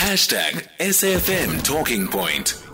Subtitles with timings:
[0.00, 2.69] Hashtag SFM Talking Point.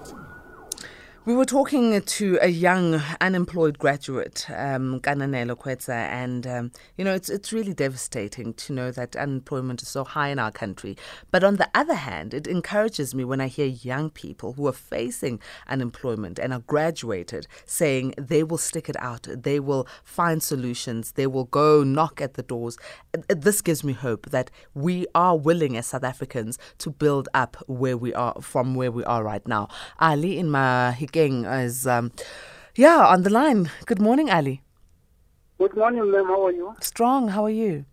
[1.27, 7.29] We were talking to a young unemployed graduate, um, Kananelo and um, you know it's
[7.29, 10.97] it's really devastating to know that unemployment is so high in our country.
[11.33, 14.73] But on the other hand, it encourages me when I hear young people who are
[14.73, 21.11] facing unemployment and are graduated saying they will stick it out, they will find solutions,
[21.11, 22.79] they will go knock at the doors.
[23.27, 27.97] This gives me hope that we are willing as South Africans to build up where
[27.97, 29.67] we are from where we are right now.
[29.99, 32.13] Ali in my King is, um,
[32.75, 33.71] yeah, on the line.
[33.87, 34.61] Good morning, Ali.
[35.57, 36.27] Good morning, ma'am.
[36.27, 36.75] How are you?
[36.83, 37.29] Strong.
[37.29, 37.87] How are you?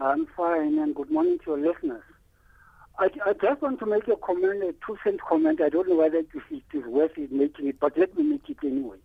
[0.00, 2.02] I'm fine, and good morning to your listeners.
[2.98, 5.60] I, I just want to make a comment, a two cent comment.
[5.60, 8.56] I don't know whether it is worth it making it, but let me make it
[8.64, 8.98] anyway.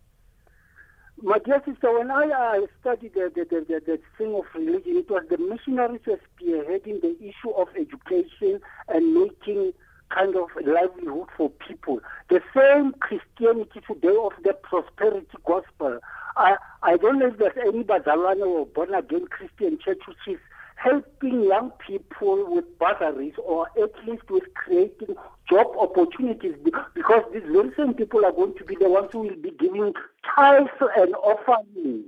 [1.22, 4.96] My dear sister, when I, I studied the, the, the, the, the thing of religion,
[4.96, 9.74] it was the missionaries who were spearheading the issue of education and making
[10.14, 12.00] kind of livelihood for people.
[12.30, 15.98] The same Christianity today of the prosperity gospel.
[16.36, 20.38] I, I don't know if there's any Bazalwane or born again Christian church which is
[20.76, 25.14] helping young people with bursaries or at least with creating
[25.48, 26.54] job opportunities
[26.94, 29.92] because these very same people are going to be the ones who will be giving
[30.34, 32.04] tithes and offerings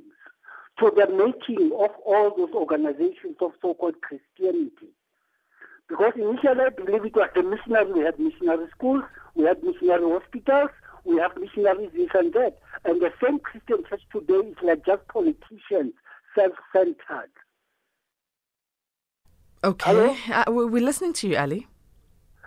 [0.78, 4.92] to the making of all those organizations of so-called Christianity.
[5.89, 7.92] Because initially I believe it was the missionary.
[7.92, 10.70] We had missionary schools, we had missionary hospitals,
[11.05, 12.59] we have missionaries this and that.
[12.84, 15.92] And the same Christian church today is like just politicians,
[16.34, 17.31] self-centered.
[19.64, 20.17] Okay.
[20.33, 21.67] Uh, we're listening to you, Ali.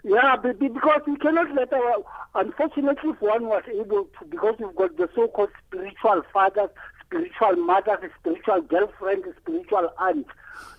[0.03, 2.03] Yeah, because we cannot let our.
[2.35, 6.69] Unfortunately, if one was able to, because we've got the so-called spiritual fathers,
[7.09, 10.29] spiritual mothers, spiritual girlfriends, spiritual aunts,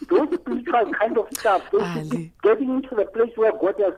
[0.08, 2.08] those spiritual kind of stuff, those
[2.42, 3.94] getting into the place where God has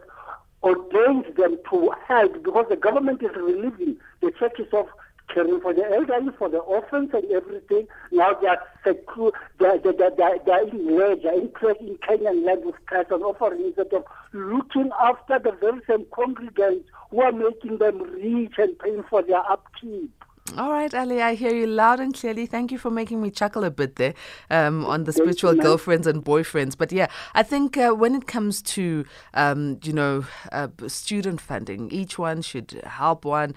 [0.63, 4.87] ordained them to help, because the government is relieving the churches of
[5.33, 7.87] caring for the elderly, for the orphans and everything.
[8.11, 11.51] Now they are secure, they are, they are, they are, they are in ledge, in,
[11.87, 16.85] in Canaan land with Christ and offering instead of looking after the very same congregants
[17.11, 20.13] who are making them rich and paying for their upkeep.
[20.59, 22.45] All right, Ali, I hear you loud and clearly.
[22.45, 24.13] Thank you for making me chuckle a bit there
[24.51, 26.77] um, on the spiritual girlfriends and boyfriends.
[26.77, 31.91] But yeah, I think uh, when it comes to, um, you know, uh, student funding,
[31.91, 33.55] each one should help one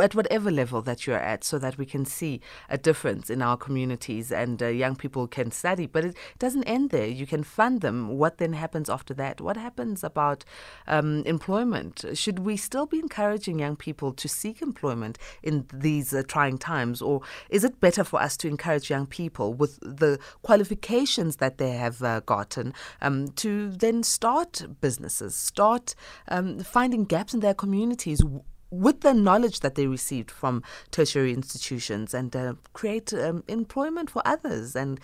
[0.00, 3.56] at whatever level that you're at so that we can see a difference in our
[3.56, 5.86] communities and uh, young people can study.
[5.86, 7.08] But it doesn't end there.
[7.08, 8.06] You can fund them.
[8.06, 9.40] What then happens after that?
[9.40, 10.44] What happens about
[10.86, 12.04] um, employment?
[12.14, 17.02] Should we still be encouraging young people to seek employment in these trying times?
[17.02, 21.72] Or is it better for us to encourage young people with the qualifications that they
[21.72, 25.94] have uh, gotten um, to then start businesses, start
[26.28, 28.22] um, finding gaps in their communities?
[28.70, 34.22] with the knowledge that they received from tertiary institutions and uh, create um, employment for
[34.24, 34.76] others.
[34.76, 35.00] And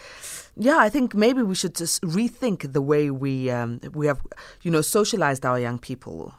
[0.57, 4.21] yeah, I think maybe we should just rethink the way we um, we have,
[4.63, 6.33] you know, socialized our young people.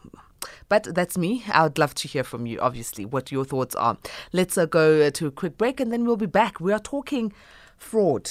[0.70, 1.44] But that's me.
[1.52, 3.98] I would love to hear from you, obviously, what your thoughts are.
[4.32, 6.60] Let's uh, go uh, to a quick break and then we'll be back.
[6.60, 7.34] We are talking
[7.78, 8.30] fraud.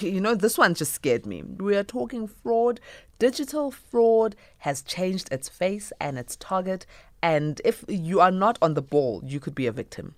[0.00, 1.42] You know, this one just scared me.
[1.42, 2.80] We are talking fraud.
[3.18, 6.86] Digital fraud has changed its face and its target.
[7.22, 10.14] And if you are not on the ball, you could be a victim.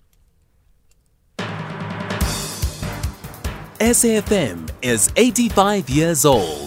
[3.79, 6.66] SAFM is 85 years old.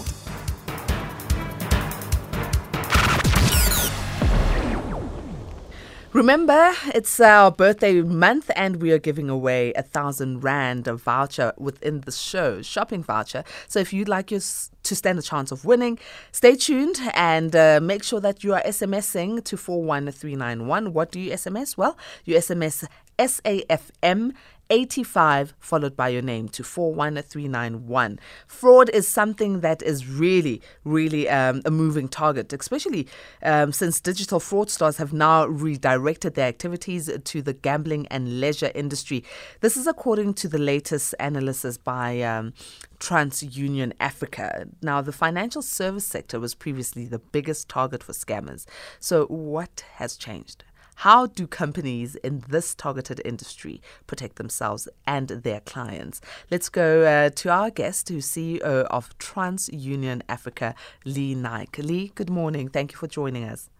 [6.13, 11.53] Remember, it's our birthday month, and we are giving away a thousand rand a voucher
[11.57, 13.45] within the show, shopping voucher.
[13.69, 16.01] So if you'd like your, to stand a chance of winning,
[16.33, 20.93] stay tuned and uh, make sure that you are SMSing to 41391.
[20.93, 21.77] What do you SMS?
[21.77, 22.89] Well, you SMS
[23.21, 24.33] SAFM
[24.71, 28.19] 85 followed by your name to 41391.
[28.47, 33.07] Fraud is something that is really, really um, a moving target, especially
[33.43, 39.25] um, since digital fraudsters have now redirected their activities to the gambling and leisure industry.
[39.61, 42.55] This is according to the latest analysis by um,
[43.01, 44.67] TransUnion Africa.
[44.83, 48.67] Now, the financial service sector was previously the biggest target for scammers.
[49.01, 50.65] So, what has changed?
[51.01, 56.21] How do companies in this targeted industry protect themselves and their clients?
[56.51, 60.75] Let's go uh, to our guest, who's CEO of TransUnion Africa,
[61.07, 61.79] Lee Naik.
[61.79, 62.69] Lee, good morning.
[62.69, 63.71] Thank you for joining us.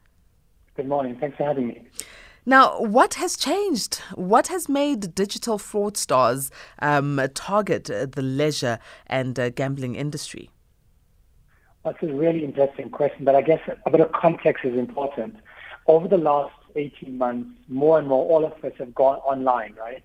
[0.77, 1.19] Good morning.
[1.21, 1.83] Thanks for having me.
[2.47, 3.97] Now, what has changed?
[4.15, 8.79] What has made digital fraudsters um, target the leisure
[9.09, 10.49] and uh, gambling industry?
[11.85, 15.37] That's a really interesting question, but I guess a bit of context is important.
[15.87, 20.03] Over the last 18 months, more and more, all of us have gone online, right?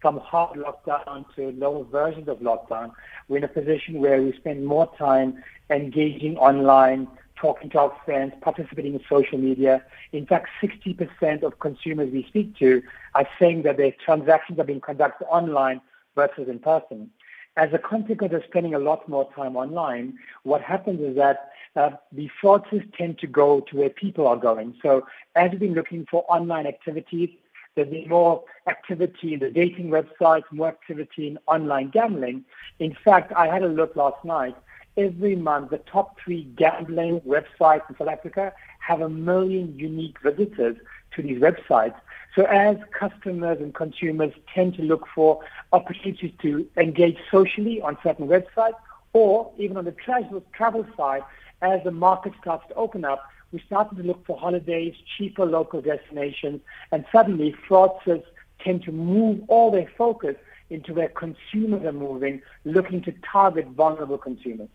[0.00, 2.92] From hard lockdown to lower versions of lockdown,
[3.28, 8.32] we're in a position where we spend more time engaging online, talking to our friends,
[8.40, 9.82] participating in social media.
[10.12, 12.82] In fact, 60% of consumers we speak to
[13.14, 15.80] are saying that their transactions are being conducted online
[16.14, 17.10] versus in person.
[17.56, 21.90] As a consequence of spending a lot more time online, what happens is that uh,
[22.12, 24.74] the fraudsters tend to go to where people are going.
[24.82, 27.30] So as we've been looking for online activities,
[27.74, 32.44] there's been more activity in the dating websites, more activity in online gambling.
[32.78, 34.56] In fact, I had a look last night.
[34.96, 40.76] Every month, the top three gambling websites in South Africa have a million unique visitors
[41.16, 41.94] to these websites.
[42.34, 45.42] So as customers and consumers tend to look for
[45.72, 48.76] opportunities to engage socially on certain websites,
[49.12, 51.22] or even on the travel, travel side,
[51.62, 55.80] as the market starts to open up, we started to look for holidays, cheaper local
[55.80, 56.60] destinations,
[56.92, 58.22] and suddenly fraudsters
[58.62, 60.36] tend to move all their focus
[60.68, 64.68] into where consumers are moving, looking to target vulnerable consumers.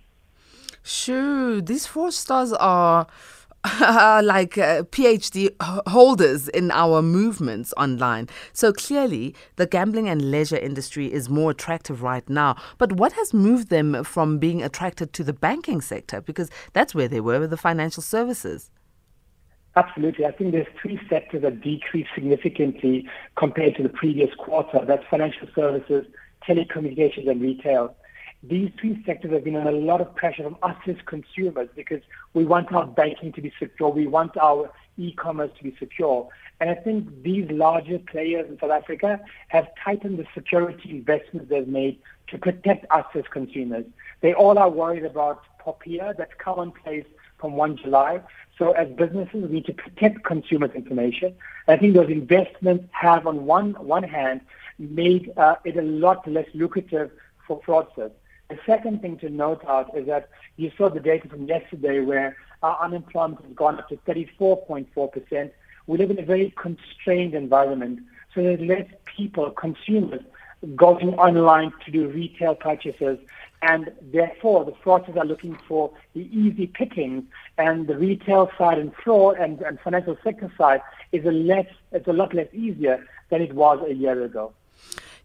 [0.83, 3.05] Sure, these fraudsters are
[3.79, 5.49] like uh, PhD
[5.87, 8.27] holders in our movements online.
[8.53, 12.55] So clearly, the gambling and leisure industry is more attractive right now.
[12.79, 16.21] But what has moved them from being attracted to the banking sector?
[16.21, 18.71] Because that's where they were with the financial services.
[19.75, 20.25] Absolutely.
[20.25, 23.07] I think there's three sectors that decreased significantly
[23.37, 24.79] compared to the previous quarter.
[24.85, 26.07] That's financial services,
[26.47, 27.95] telecommunications, and retail
[28.43, 32.01] these three sectors have been under a lot of pressure from us as consumers because
[32.33, 36.27] we want our banking to be secure, we want our e-commerce to be secure.
[36.59, 41.67] And I think these larger players in South Africa have tightened the security investments they've
[41.67, 43.85] made to protect us as consumers.
[44.21, 47.05] They all are worried about POPIA that's commonplace
[47.39, 48.21] from 1 July.
[48.57, 51.35] So as businesses, we need to protect consumers' information.
[51.67, 54.41] I think those investments have, on one, one hand,
[54.79, 57.11] made uh, it a lot less lucrative
[57.47, 58.11] for fraudsters.
[58.51, 60.27] The second thing to note out is that
[60.57, 65.51] you saw the data from yesterday where our unemployment has gone up to 34.4%.
[65.87, 68.01] We live in a very constrained environment,
[68.35, 70.19] so there's less people, consumers,
[70.75, 73.19] going online to do retail purchases,
[73.61, 77.23] and therefore the fraudsters are looking for the easy pickings,
[77.57, 80.81] and the retail side and fraud and, and financial sector side
[81.13, 84.51] is a less, it's a lot less easier than it was a year ago.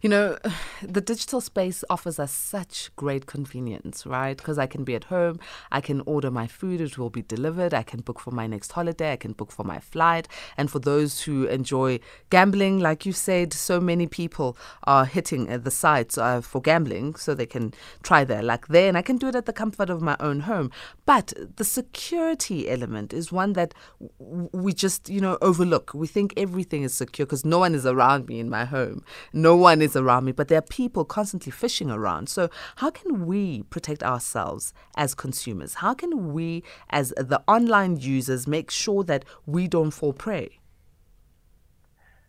[0.01, 0.37] You know,
[0.81, 4.37] the digital space offers us such great convenience, right?
[4.37, 5.39] Because I can be at home,
[5.71, 8.71] I can order my food, it will be delivered, I can book for my next
[8.71, 10.27] holiday, I can book for my flight.
[10.55, 11.99] And for those who enjoy
[12.29, 17.33] gambling, like you said, so many people are hitting the sites uh, for gambling so
[17.33, 17.73] they can
[18.03, 18.87] try their luck there.
[18.87, 20.71] And I can do it at the comfort of my own home.
[21.05, 23.73] But the security element is one that
[24.19, 25.93] we just, you know, overlook.
[25.93, 29.03] We think everything is secure because no one is around me in my home.
[29.33, 32.29] No one is around me, but there are people constantly fishing around.
[32.29, 35.75] So, how can we protect ourselves as consumers?
[35.75, 40.59] How can we, as the online users, make sure that we don't fall prey?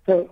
[0.06, 0.30] So,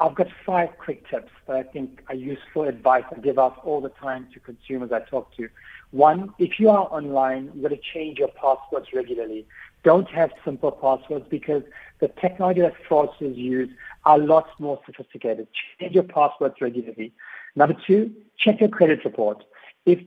[0.00, 3.80] I've got five quick tips that I think are useful advice I give out all
[3.80, 5.48] the time to consumers I talk to.
[5.92, 9.46] One, if you are online, you've got to change your passwords regularly.
[9.84, 11.62] Don't have simple passwords because
[12.04, 13.70] the technology that fraudsters use
[14.04, 15.48] are lots more sophisticated.
[15.80, 17.14] Change your passwords regularly.
[17.56, 19.42] Number two, check your credit report.
[19.86, 20.00] If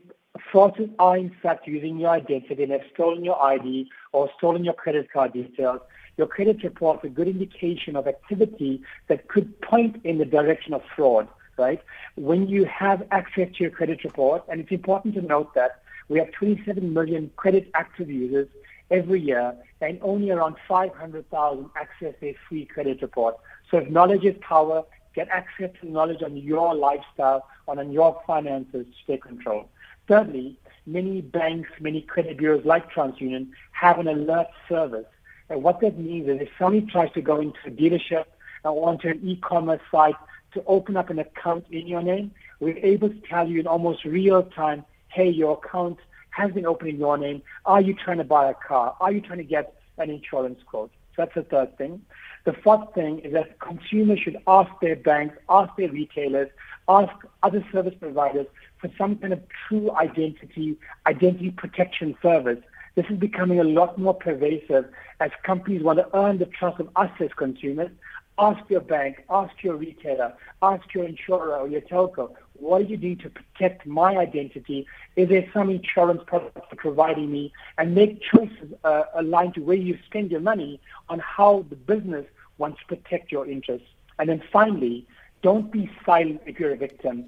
[0.54, 4.76] fraudsters are in fact using your identity and have stolen your ID or stolen your
[4.76, 5.80] credit card details,
[6.18, 10.76] your credit report is a good indication of activity that could point in the direction
[10.76, 11.28] of fraud,
[11.58, 11.82] right?
[12.16, 16.20] When you have access to your credit report, and it's important to note that we
[16.20, 18.48] have 27 million credit active users
[18.92, 23.36] every year, and only around 500,000 access their free credit report.
[23.70, 28.86] So if knowledge is power, get access to knowledge on your lifestyle, on your finances
[28.86, 29.70] to take control.
[30.08, 35.06] Thirdly, many banks, many credit bureaus like TransUnion have an alert service.
[35.50, 38.26] And what that means is if somebody tries to go into a dealership
[38.64, 40.16] or onto an e-commerce site
[40.54, 44.06] to open up an account in your name, we're able to tell you in almost
[44.06, 45.98] real time, hey, your account
[46.38, 47.42] has been opened in your name.
[47.66, 48.96] Are you trying to buy a car?
[49.00, 50.92] Are you trying to get an insurance quote?
[51.16, 52.02] So that's the third thing.
[52.46, 56.50] The fourth thing is that consumers should ask their banks, ask their retailers,
[56.88, 58.46] ask other service providers
[58.80, 60.78] for some kind of true identity,
[61.08, 62.60] identity protection service.
[62.96, 64.86] This is becoming a lot more pervasive
[65.20, 67.90] as companies want to earn the trust of us as consumers.
[68.40, 72.98] Ask your bank, ask your retailer, ask your insurer or your telco, What are you
[72.98, 74.88] doing to protect my identity?
[75.16, 77.54] Is there some insurance products you're providing me?
[77.78, 82.26] And make choices uh, aligned to where you spend your money on how the business
[82.58, 83.88] wants to protect your interests.
[84.20, 85.06] And then finally,
[85.42, 87.26] don't be silent if you're a victim.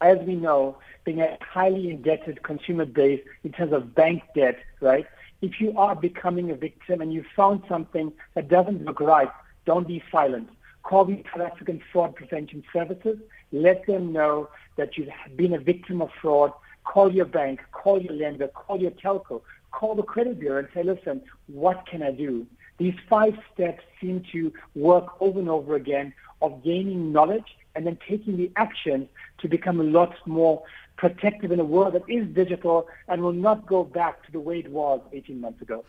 [0.00, 5.06] As we know, being a highly indebted consumer base in terms of bank debt, right?
[5.42, 9.30] If you are becoming a victim and you found something that doesn't look right,
[9.66, 10.48] don't be silent.
[10.82, 13.18] Call the South African Fraud Prevention Services.
[13.52, 16.52] Let them know that you've been a victim of fraud.
[16.84, 20.82] Call your bank, call your lender, call your telco, call the credit bureau and say,
[20.82, 22.46] listen, what can I do?
[22.78, 27.98] These five steps seem to work over and over again of gaining knowledge and then
[28.08, 29.08] taking the action
[29.40, 30.62] to become a lot more
[30.98, 34.58] protective in a world that is digital and will not go back to the way
[34.58, 35.84] it was 18 months ago.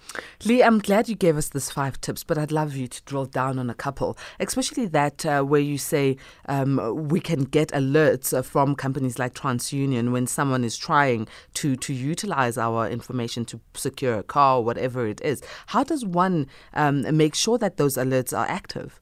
[0.46, 3.26] Lee, I'm glad you gave us these five tips, but I'd love you to drill
[3.26, 6.16] down on a couple, especially that uh, where you say
[6.48, 11.76] um, we can get alerts uh, from companies like TransUnion when someone is trying to,
[11.76, 15.42] to utilize our information to secure a car or whatever it is.
[15.68, 19.02] How does one um, make sure that those alerts are active?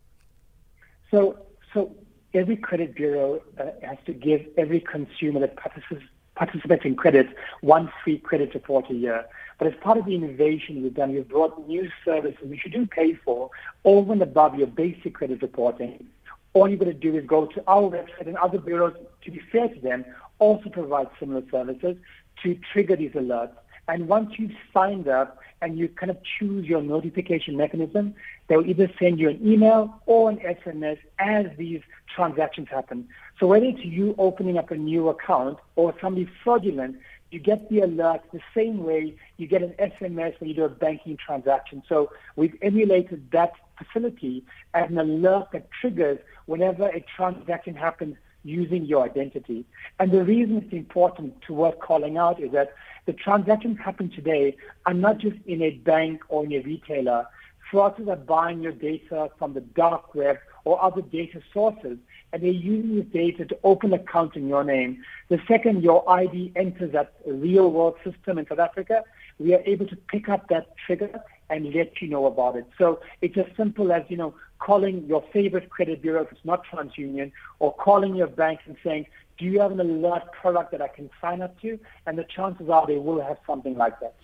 [1.11, 1.37] So,
[1.73, 1.93] so
[2.33, 6.03] every credit bureau uh, has to give every consumer that participates
[6.35, 7.27] participates in credit
[7.61, 9.25] one free credit report a year.
[9.57, 12.85] But as part of the innovation we've done, we've brought new services which you do
[12.85, 13.49] pay for
[13.83, 16.07] over and above your basic credit reporting.
[16.53, 18.93] All you've got to do is go to our website and other bureaus,
[19.23, 20.05] to be fair to them,
[20.39, 21.97] also provide similar services
[22.43, 23.53] to trigger these alerts.
[23.87, 28.13] And once you've signed up and you kind of choose your notification mechanism,
[28.47, 31.81] they'll either send you an email or an SMS as these
[32.13, 33.07] transactions happen.
[33.39, 36.97] So whether it's you opening up a new account or somebody fraudulent,
[37.31, 40.69] you get the alert the same way you get an SMS when you do a
[40.69, 41.83] banking transaction.
[41.87, 48.15] So we've emulated that facility as an alert that triggers whenever a transaction happens
[48.47, 49.65] using your identity.
[49.99, 52.73] And the reason it's important to worth calling out is that
[53.05, 57.27] the transactions happen today are not just in a bank or in a retailer.
[57.71, 61.97] Fraudsters are buying your data from the dark web or other data sources,
[62.31, 65.03] and they're using this data to open accounts in your name.
[65.29, 69.03] The second your ID enters that real world system in South Africa,
[69.39, 72.65] we are able to pick up that trigger and let you know about it.
[72.77, 76.63] So it's as simple as, you know, calling your favorite credit bureau if it's not
[76.65, 79.05] TransUnion, or calling your bank and saying,
[79.37, 81.79] do you have an alert product that I can sign up to?
[82.05, 84.15] And the chances are they will have something like that.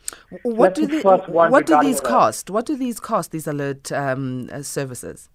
[0.42, 2.50] What do, the, what do these cost?
[2.50, 5.30] What do these cost, these alert um, uh, services?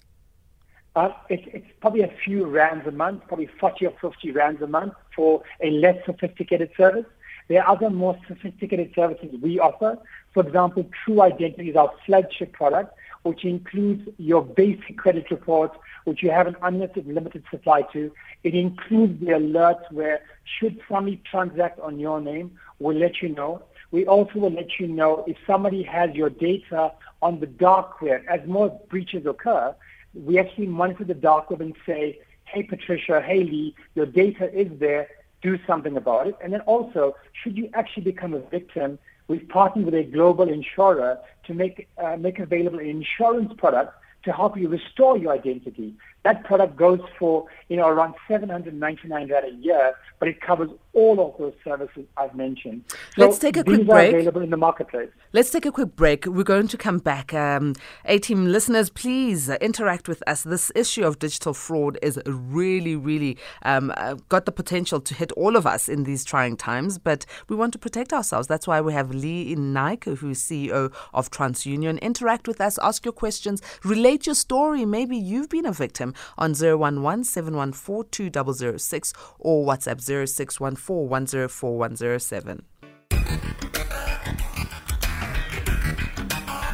[0.96, 4.66] Uh, it, it's probably a few rands a month, probably 40 or 50 rands a
[4.66, 7.06] month for a less sophisticated service.
[7.46, 9.96] There are other more sophisticated services we offer.
[10.34, 12.94] For example, True Identity is our flagship product,
[13.28, 18.10] which includes your basic credit reports, which you have an unlimited limited supply to.
[18.42, 23.62] It includes the alerts where should somebody transact on your name, we'll let you know.
[23.90, 28.22] We also will let you know if somebody has your data on the dark web.
[28.30, 29.74] As more breaches occur,
[30.14, 34.68] we actually monitor the dark web and say, hey, Patricia, hey, Lee, your data is
[34.78, 35.08] there.
[35.42, 36.36] Do something about it.
[36.42, 41.18] And then also, should you actually become a victim, we've partnered with a global insurer
[41.46, 43.94] to make, uh, make available an insurance product
[44.24, 45.94] to help you restore your identity.
[46.24, 51.16] That product goes for, you know, around 799 rand a year, but it covers all
[51.26, 52.82] of those services I've mentioned.
[53.16, 54.12] So Let's take a quick break.
[54.14, 55.10] available in the marketplace.
[55.32, 56.26] Let's take a quick break.
[56.26, 57.32] We're going to come back.
[57.32, 57.74] Um,
[58.04, 60.42] A-team listeners, please interact with us.
[60.42, 65.30] This issue of digital fraud is really, really um, uh, got the potential to hit
[65.32, 68.48] all of us in these trying times, but we want to protect ourselves.
[68.48, 72.00] That's why we have Lee Naik, who's CEO of TransUnion.
[72.00, 74.84] Interact with us, ask your questions, relate your story.
[74.84, 82.64] Maybe you've been a victim on 011 714 2006 or WhatsApp 0614 104 107.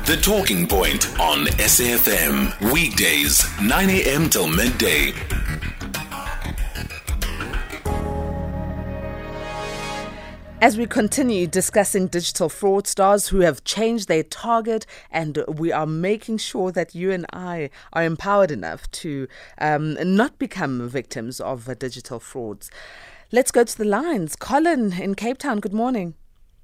[0.06, 2.72] The Talking Point on SAFM.
[2.72, 4.28] Weekdays, 9 a.m.
[4.28, 5.14] till midday.
[10.60, 16.38] As we continue discussing digital fraudsters who have changed their target, and we are making
[16.38, 19.28] sure that you and I are empowered enough to
[19.58, 22.70] um, not become victims of uh, digital frauds.
[23.34, 24.36] Let's go to the lines.
[24.36, 26.14] Colin in Cape Town, good morning.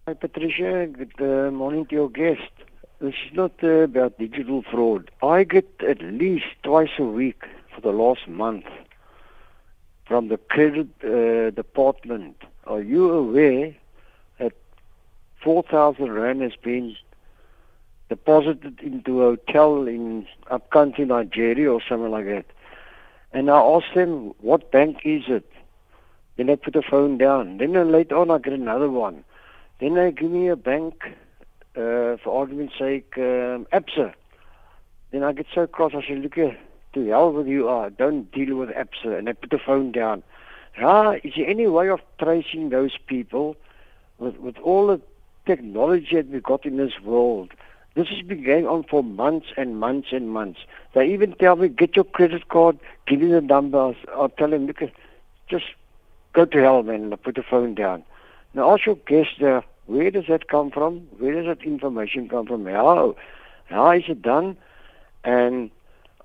[0.06, 0.86] Hi, Patricia.
[0.86, 2.52] Good uh, morning to your guest.
[3.00, 5.10] This is not uh, about digital fraud.
[5.20, 7.42] I get at least twice a week
[7.74, 8.66] for the last month
[10.06, 12.36] from the credit uh, department.
[12.68, 13.74] Are you aware
[14.38, 14.52] that
[15.42, 16.94] 4,000 Rand has been
[18.08, 22.46] deposited into a hotel in upcountry Nigeria or something like that.
[23.32, 25.50] And I asked them, what bank is it?
[26.36, 27.58] Then I put the phone down.
[27.58, 29.24] Then later on, I get another one.
[29.80, 30.94] Then they give me a bank,
[31.76, 34.14] uh, for argument's sake, um, ABSA.
[35.10, 35.92] Then I get so cross.
[35.94, 36.56] I say, look here,
[36.94, 37.90] to hell with you are.
[37.90, 39.18] Don't deal with ABSA.
[39.18, 40.22] And I put the phone down.
[40.80, 43.56] Ah, is there any way of tracing those people
[44.18, 45.00] with, with all the
[45.46, 47.52] technology that we got in this world?
[47.94, 50.60] This has been going on for months and months and months.
[50.94, 53.94] They even tell me, get your credit card, give me the number.
[54.14, 54.80] I'll tell them, look,
[55.48, 55.64] just
[56.32, 58.04] go to hell, man, put the phone down.
[58.54, 61.00] Now, ask your guest there, where does that come from?
[61.18, 62.66] Where does that information come from?
[62.66, 63.16] How?
[63.66, 64.56] How is it done?
[65.24, 65.70] And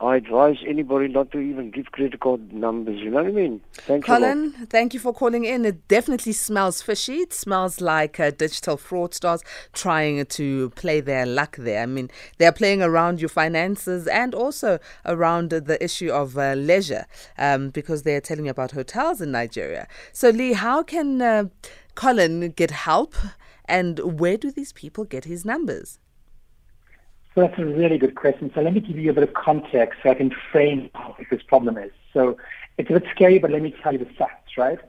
[0.02, 3.00] I advise anybody not to even give credit card numbers.
[3.00, 3.62] You know what I mean?
[3.74, 5.64] Thanks Colin, thank you for calling in.
[5.64, 7.20] It definitely smells fishy.
[7.20, 11.82] It smells like uh, digital fraudsters trying to play their luck there.
[11.82, 17.06] I mean, they're playing around your finances and also around the issue of uh, leisure
[17.38, 19.88] um, because they're telling you about hotels in Nigeria.
[20.12, 21.46] So, Lee, how can uh,
[21.96, 23.16] Colin get help
[23.64, 26.00] and where do these people get his numbers?
[27.36, 28.50] So that's a really good question.
[28.56, 31.30] So let me give you a bit of context so I can frame how big
[31.30, 31.92] this problem is.
[32.14, 32.38] So
[32.78, 34.80] it's a bit scary, but let me tell you the facts, right?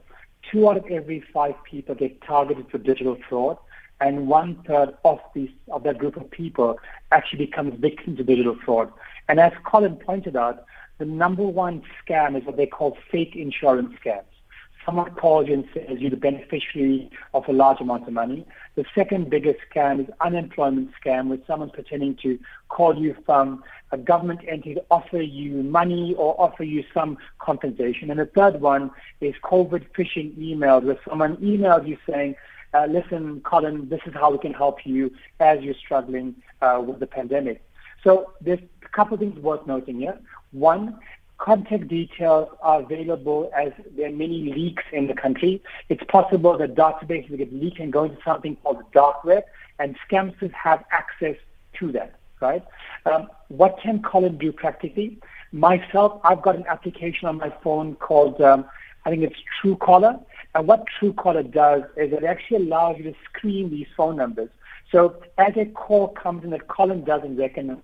[0.49, 3.59] Two out of every five people get targeted for digital fraud,
[4.01, 6.79] and one third of these of that group of people
[7.11, 8.93] actually becomes victims of digital fraud.
[9.29, 10.67] And as Colin pointed out,
[10.99, 14.23] the number one scam is what they call fake insurance scams
[14.87, 18.47] someone calls you and says you're the beneficiary of a large amount of money.
[18.77, 22.39] The second biggest scam is unemployment scam, where someone's pretending to
[22.69, 28.11] call you from a government entity to offer you money or offer you some compensation.
[28.11, 28.91] And the third one
[29.21, 32.37] is COVID phishing emails, where someone emails you saying,
[32.73, 37.01] uh, listen, Colin, this is how we can help you as you're struggling uh, with
[37.01, 37.63] the pandemic.
[38.05, 40.19] So there's a couple of things worth noting here.
[40.53, 40.99] One,
[41.39, 45.63] Contact details are available as there are many leaks in the country.
[45.89, 49.45] It's possible that databases get leaked and go into something called the dark web,
[49.79, 51.37] and scammers have access
[51.79, 52.65] to that, right?
[53.05, 55.19] Um, what can Colin do practically?
[55.53, 58.65] Myself, I've got an application on my phone called, um,
[59.05, 60.19] I think it's Truecaller.
[60.55, 64.49] And what Truecaller does is it actually allows you to screen these phone numbers.
[64.91, 67.79] So as a call comes in that Colin doesn't recognize,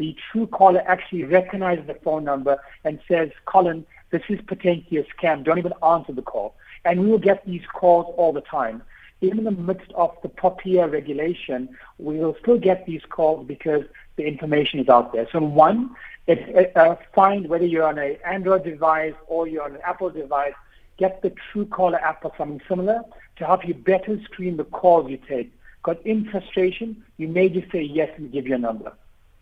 [0.00, 5.44] the Truecaller actually recognizes the phone number and says, Colin, this is potentially a scam.
[5.44, 6.54] Don't even answer the call.
[6.86, 8.82] And we will get these calls all the time.
[9.20, 13.82] Even in the midst of the POPIA regulation, we will still get these calls because
[14.16, 15.28] the information is out there.
[15.30, 15.94] So one,
[16.26, 20.54] it, uh, find whether you're on an Android device or you're on an Apple device,
[20.96, 23.02] get the Truecaller app or something similar
[23.36, 25.52] to help you better screen the calls you take.
[25.82, 28.94] Got in frustration, you may just say yes and give your number.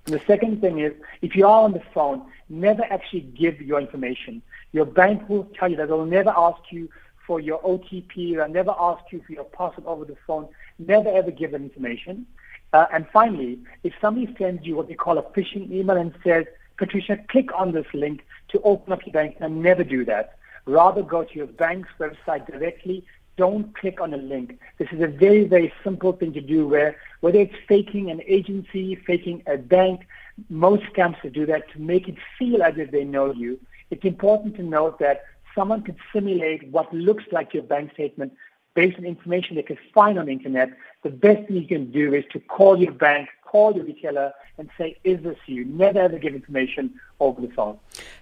[0.09, 4.41] The second thing is, if you are on the phone, never actually give your information.
[4.73, 6.89] Your bank will tell you that they'll never ask you
[7.27, 10.49] for your OTP, they'll never ask you for your password over the phone.
[10.79, 12.27] Never ever give that information.
[12.73, 16.47] Uh, and finally, if somebody sends you what they call a phishing email and says,
[16.79, 20.39] Patricia, click on this link to open up your bank, and never do that.
[20.65, 23.05] Rather go to your bank's website directly,
[23.39, 24.59] don't click on a link.
[24.79, 28.97] This is a very, very simple thing to do where whether it's faking an agency,
[28.97, 30.07] faking a bank,
[30.51, 33.59] most scammers do that to make it feel as if they know you.
[33.91, 35.23] It's important to note that
[35.55, 38.33] someone could simulate what looks like your bank statement
[38.75, 40.71] based on information they can find on the internet.
[41.03, 44.69] The best thing you can do is to call your bank, call your retailer, and
[44.77, 45.65] say, is this you?
[45.65, 47.79] Never ever give information over the phone.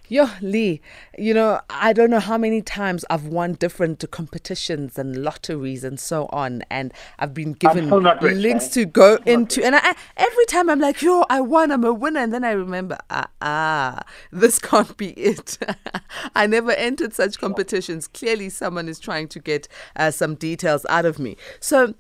[0.09, 0.81] Yo, Lee,
[1.19, 5.99] you know, I don't know how many times I've won different competitions and lotteries and
[5.99, 8.83] so on, and I've been given rich, links eh?
[8.83, 12.21] to go into, and I, every time I'm like, yo, I won, I'm a winner,
[12.21, 15.59] and then I remember, ah, ah this can't be it.
[16.37, 18.07] I never entered such competitions.
[18.07, 19.67] Clearly, someone is trying to get
[19.97, 21.37] uh, some details out of me.
[21.59, 21.95] So,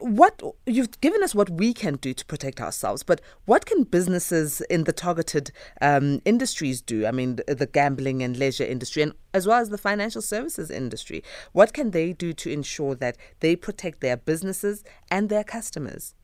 [0.00, 4.60] what you've given us what we can do to protect ourselves, but what can businesses
[4.62, 7.06] in the targeted um, industries do?
[7.06, 11.22] I mean, the, gambling and leisure industry, and as well as the financial services industry.
[11.52, 16.14] What can they do to ensure that they protect their businesses and their customers?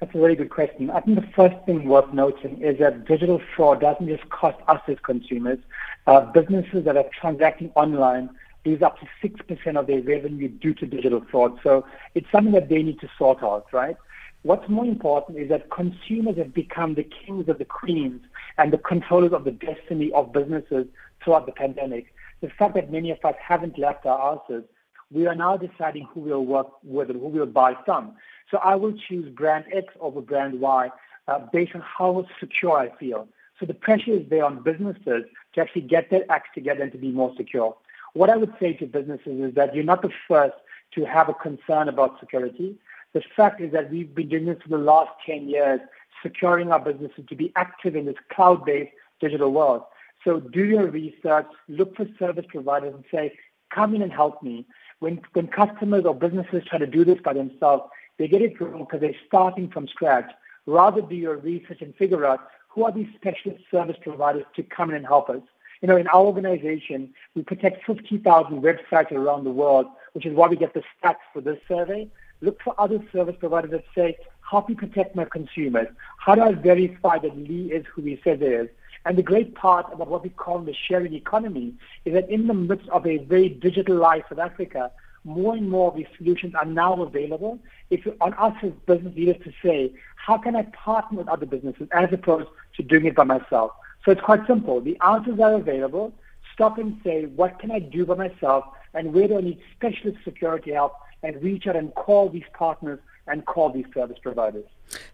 [0.00, 0.90] That's a very good question.
[0.90, 4.80] I think the first thing worth noting is that digital fraud doesn't just cost us
[4.86, 5.58] as consumers.
[6.06, 8.30] Uh, businesses that are transacting online
[8.68, 11.58] lose up to 6% of their revenue due to digital fraud.
[11.62, 13.96] So it's something that they need to sort out, right?
[14.42, 18.20] What's more important is that consumers have become the kings of the queens
[18.56, 20.86] and the controllers of the destiny of businesses
[21.22, 22.06] throughout the pandemic.
[22.40, 24.64] The fact that many of us haven't left our houses,
[25.10, 28.14] we are now deciding who we'll work with and who we'll buy from.
[28.50, 30.90] So I will choose brand X over brand Y
[31.26, 33.28] uh, based on how secure I feel.
[33.58, 36.98] So the pressure is there on businesses to actually get their acts together and to
[36.98, 37.76] be more secure.
[38.14, 40.56] What I would say to businesses is that you're not the first
[40.94, 42.76] to have a concern about security.
[43.12, 45.80] The fact is that we've been doing this for the last 10 years,
[46.22, 49.82] securing our businesses to be active in this cloud-based digital world.
[50.24, 53.38] So do your research, look for service providers and say,
[53.74, 54.66] come in and help me.
[55.00, 57.84] When, when customers or businesses try to do this by themselves,
[58.18, 60.30] they get it wrong because they're starting from scratch.
[60.66, 64.90] Rather do your research and figure out who are these specialist service providers to come
[64.90, 65.42] in and help us.
[65.80, 70.48] You know, in our organization, we protect 50,000 websites around the world, which is why
[70.48, 72.08] we get the stats for this survey.
[72.40, 75.88] Look for other service providers that say, how do me protect my consumers.
[76.18, 78.68] How do I verify that Lee is who he says he is?
[79.04, 82.54] And the great part about what we call the sharing economy is that in the
[82.54, 84.90] midst of a very digitalized South Africa,
[85.24, 87.58] more and more of these solutions are now available.
[87.90, 91.88] It's on us as business leaders to say, how can I partner with other businesses
[91.92, 93.72] as opposed to doing it by myself?
[94.04, 94.80] So it's quite simple.
[94.80, 96.12] The answers are available.
[96.54, 100.18] Stop and say, what can I do by myself and where do I need specialist
[100.24, 104.64] security help and reach out and call these partners and call these service providers.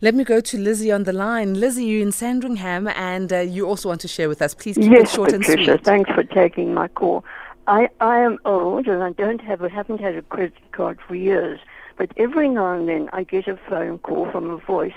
[0.00, 1.54] Let me go to Lizzie on the line.
[1.54, 4.54] Lizzie, you're in Sandringham and uh, you also want to share with us.
[4.54, 5.84] Please keep yes, it short Patricia, and sweet.
[5.84, 7.24] Thanks for taking my call.
[7.66, 11.14] I, I am old and I don't have a, haven't had a credit card for
[11.14, 11.58] years,
[11.96, 14.92] but every now and then I get a phone call from a voice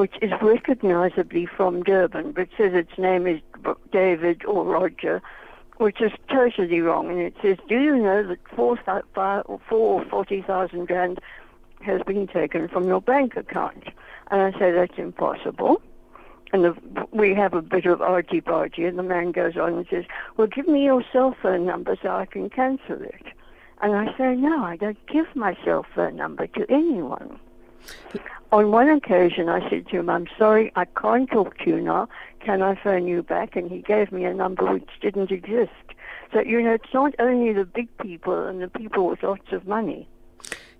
[0.00, 3.38] which is recognizably from Durban, but says its name is
[3.92, 5.20] David or Roger,
[5.76, 7.10] which is totally wrong.
[7.10, 9.04] And it says, "Do you know that four, five,
[9.68, 11.20] four forty thousand rand
[11.82, 13.88] has been taken from your bank account?"
[14.30, 15.82] And I say that's impossible.
[16.54, 16.74] And the,
[17.10, 20.06] we have a bit of argy bargy, and the man goes on and says,
[20.38, 23.26] "Well, give me your cell phone number so I can cancel it."
[23.82, 27.38] And I say, "No, I don't give my cell phone number to anyone."
[28.52, 32.08] On one occasion, I said to him, I'm sorry, I can't talk to you now.
[32.40, 33.54] Can I phone you back?
[33.54, 35.70] And he gave me a number which didn't exist.
[36.32, 39.68] So, you know, it's not only the big people and the people with lots of
[39.68, 40.08] money.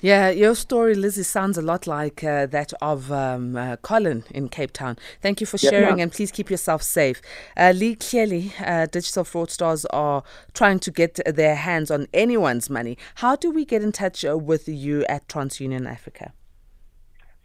[0.00, 4.48] Yeah, your story, Lizzie, sounds a lot like uh, that of um, uh, Colin in
[4.48, 4.96] Cape Town.
[5.20, 6.04] Thank you for sharing yeah.
[6.04, 7.20] and please keep yourself safe.
[7.56, 12.96] Uh, Lee, clearly, uh, digital fraudsters are trying to get their hands on anyone's money.
[13.16, 16.33] How do we get in touch uh, with you at TransUnion Africa?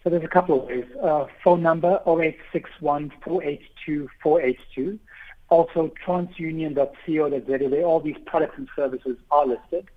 [0.06, 0.86] So there's a couple of ways.
[1.04, 5.00] Uh, phone number 0861 482 482.
[5.50, 9.90] Also transunion.co.za where all these products and services are listed.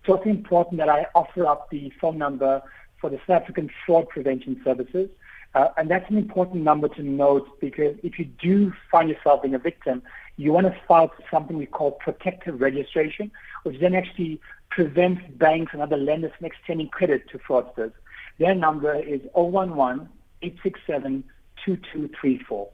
[0.00, 2.62] It's also important that I offer up the phone number
[3.00, 5.08] for the South African Fraud Prevention Services.
[5.54, 9.54] Uh, and that's an important number to note because if you do find yourself being
[9.54, 10.02] a victim,
[10.36, 13.30] you want to file something we call protective registration,
[13.62, 14.40] which then actually
[14.70, 17.92] prevents banks and other lenders from extending credit to fraudsters.
[18.38, 20.08] Their number is 011
[20.42, 21.24] 867
[21.64, 22.68] 2234.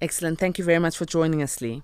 [0.00, 0.38] Excellent.
[0.38, 1.82] Thank you very much for joining us, Lee.